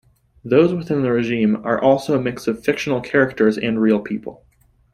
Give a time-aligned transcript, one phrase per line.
[0.43, 4.43] Those within the regime are also a mix of fictional characters and real people.